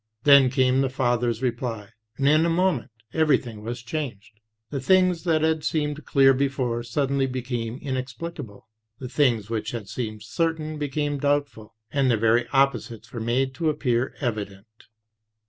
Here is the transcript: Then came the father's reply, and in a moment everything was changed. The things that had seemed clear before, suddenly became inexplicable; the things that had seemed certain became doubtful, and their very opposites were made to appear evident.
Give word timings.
Then 0.23 0.49
came 0.49 0.81
the 0.81 0.89
father's 0.89 1.43
reply, 1.43 1.89
and 2.17 2.27
in 2.27 2.43
a 2.43 2.49
moment 2.49 2.89
everything 3.13 3.61
was 3.61 3.83
changed. 3.83 4.39
The 4.71 4.79
things 4.81 5.25
that 5.25 5.43
had 5.43 5.63
seemed 5.63 6.05
clear 6.05 6.33
before, 6.33 6.81
suddenly 6.81 7.27
became 7.27 7.77
inexplicable; 7.77 8.67
the 8.97 9.07
things 9.09 9.49
that 9.49 9.69
had 9.69 9.87
seemed 9.89 10.23
certain 10.23 10.79
became 10.79 11.19
doubtful, 11.19 11.75
and 11.91 12.09
their 12.09 12.17
very 12.17 12.47
opposites 12.47 13.13
were 13.13 13.19
made 13.19 13.53
to 13.53 13.69
appear 13.69 14.15
evident. 14.19 14.87